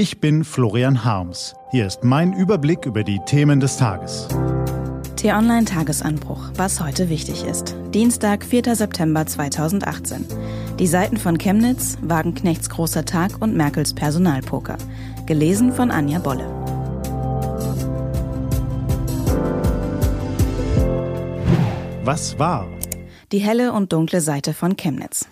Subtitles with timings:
[0.00, 1.54] Ich bin Florian Harms.
[1.72, 4.28] Hier ist mein Überblick über die Themen des Tages.
[5.16, 7.76] T-Online Tagesanbruch, was heute wichtig ist.
[7.92, 8.76] Dienstag, 4.
[8.76, 10.24] September 2018.
[10.78, 14.78] Die Seiten von Chemnitz, Wagenknechts großer Tag und Merkels Personalpoker.
[15.26, 16.48] Gelesen von Anja Bolle.
[22.04, 22.66] Was war?
[23.32, 25.26] Die helle und dunkle Seite von Chemnitz.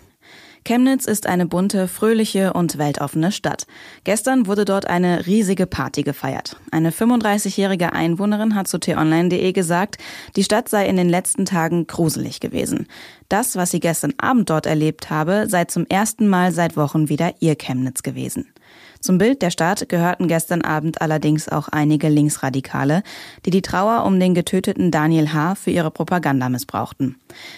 [0.69, 3.65] Chemnitz ist eine bunte, fröhliche und weltoffene Stadt.
[4.03, 6.57] Gestern wurde dort eine riesige Party gefeiert.
[6.69, 9.97] Eine 35-jährige Einwohnerin hat zu t-online.de gesagt,
[10.35, 12.85] die Stadt sei in den letzten Tagen gruselig gewesen.
[13.29, 17.33] Das, was sie gestern Abend dort erlebt habe, sei zum ersten Mal seit Wochen wieder
[17.39, 18.53] ihr Chemnitz gewesen.
[18.99, 23.03] Zum Bild der Stadt gehörten gestern Abend allerdings auch einige Linksradikale,
[23.45, 25.55] die die Trauer um den getöteten Daniel H.
[25.55, 27.17] für ihre Propaganda missbrauchten.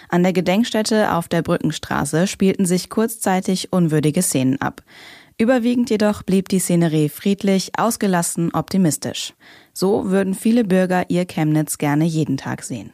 [0.10, 4.84] An der Gedenkstätte auf der Brückenstraße spielten sich kurzzeitig unwürdige Szenen ab.
[5.38, 9.34] Überwiegend jedoch blieb die Szenerie friedlich, ausgelassen, optimistisch.
[9.74, 12.94] So würden viele Bürger ihr Chemnitz gerne jeden Tag sehen.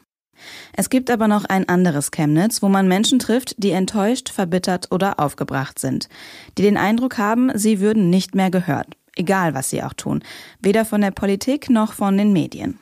[0.74, 5.20] Es gibt aber noch ein anderes Chemnitz, wo man Menschen trifft, die enttäuscht, verbittert oder
[5.20, 6.10] aufgebracht sind,
[6.58, 10.24] die den Eindruck haben, sie würden nicht mehr gehört, egal was sie auch tun,
[10.60, 12.80] weder von der Politik noch von den Medien.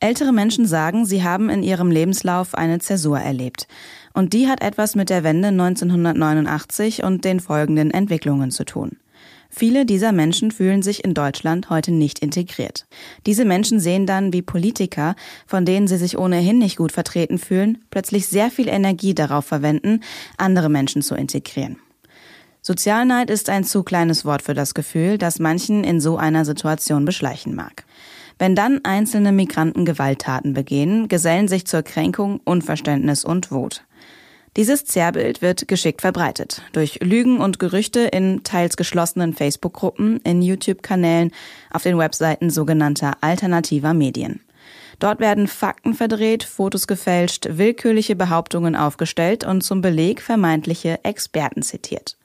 [0.00, 3.66] Ältere Menschen sagen, sie haben in ihrem Lebenslauf eine Zäsur erlebt.
[4.12, 8.98] Und die hat etwas mit der Wende 1989 und den folgenden Entwicklungen zu tun.
[9.56, 12.86] Viele dieser Menschen fühlen sich in Deutschland heute nicht integriert.
[13.24, 15.14] Diese Menschen sehen dann, wie Politiker,
[15.46, 20.00] von denen sie sich ohnehin nicht gut vertreten fühlen, plötzlich sehr viel Energie darauf verwenden,
[20.38, 21.78] andere Menschen zu integrieren.
[22.62, 27.04] Sozialneid ist ein zu kleines Wort für das Gefühl, das manchen in so einer Situation
[27.04, 27.84] beschleichen mag.
[28.40, 33.84] Wenn dann einzelne Migranten Gewalttaten begehen, gesellen sich zur Kränkung Unverständnis und Wut.
[34.56, 36.62] Dieses Zerrbild wird geschickt verbreitet.
[36.72, 41.32] Durch Lügen und Gerüchte in teils geschlossenen Facebook-Gruppen, in YouTube-Kanälen,
[41.72, 44.40] auf den Webseiten sogenannter alternativer Medien.
[45.00, 52.16] Dort werden Fakten verdreht, Fotos gefälscht, willkürliche Behauptungen aufgestellt und zum Beleg vermeintliche Experten zitiert.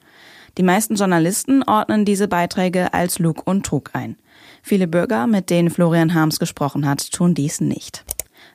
[0.60, 4.18] Die meisten Journalisten ordnen diese Beiträge als Lug und Trug ein.
[4.62, 8.04] Viele Bürger, mit denen Florian Harms gesprochen hat, tun dies nicht.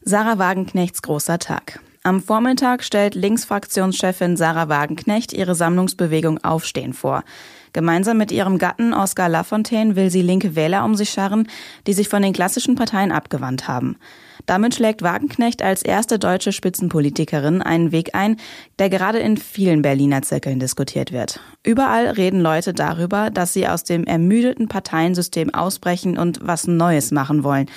[0.02, 1.80] Sarah Wagenknechts großer Tag.
[2.06, 7.24] Am Vormittag stellt Linksfraktionschefin Sarah Wagenknecht ihre Sammlungsbewegung Aufstehen vor.
[7.72, 11.48] Gemeinsam mit ihrem Gatten Oskar Lafontaine will sie linke Wähler um sich scharren,
[11.86, 13.96] die sich von den klassischen Parteien abgewandt haben.
[14.44, 18.36] Damit schlägt Wagenknecht als erste deutsche Spitzenpolitikerin einen Weg ein,
[18.78, 21.40] der gerade in vielen Berliner Zirkeln diskutiert wird.
[21.62, 27.44] Überall reden Leute darüber, dass sie aus dem ermüdeten Parteiensystem ausbrechen und was Neues machen
[27.44, 27.70] wollen,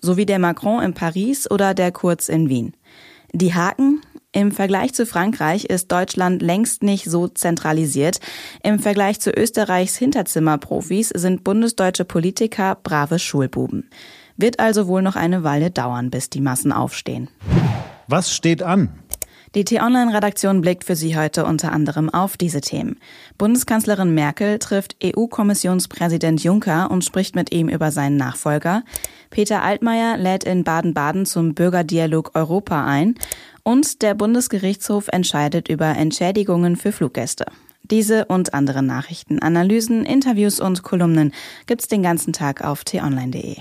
[0.00, 2.72] so wie der Macron in Paris oder der Kurz in Wien.
[3.36, 4.00] Die Haken?
[4.30, 8.20] Im Vergleich zu Frankreich ist Deutschland längst nicht so zentralisiert.
[8.62, 13.90] Im Vergleich zu Österreichs Hinterzimmerprofis sind bundesdeutsche Politiker brave Schulbuben.
[14.36, 17.28] Wird also wohl noch eine Weile dauern, bis die Massen aufstehen.
[18.06, 18.90] Was steht an?
[19.54, 22.98] Die T-Online-Redaktion blickt für Sie heute unter anderem auf diese Themen.
[23.38, 28.82] Bundeskanzlerin Merkel trifft EU-Kommissionspräsident Juncker und spricht mit ihm über seinen Nachfolger.
[29.30, 33.14] Peter Altmaier lädt in Baden-Baden zum Bürgerdialog Europa ein.
[33.62, 37.46] Und der Bundesgerichtshof entscheidet über Entschädigungen für Fluggäste.
[37.84, 41.32] Diese und andere Nachrichten, Analysen, Interviews und Kolumnen
[41.66, 43.58] gibt's den ganzen Tag auf t-online.de.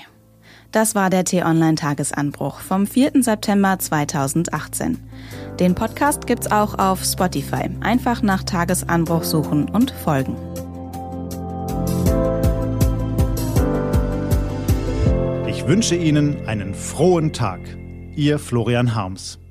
[0.74, 3.12] Das war der T-Online-Tagesanbruch vom 4.
[3.22, 4.98] September 2018.
[5.60, 7.70] Den Podcast gibt's auch auf Spotify.
[7.82, 10.36] Einfach nach Tagesanbruch suchen und folgen.
[15.48, 17.60] Ich wünsche Ihnen einen frohen Tag.
[18.16, 19.43] Ihr Florian Harms.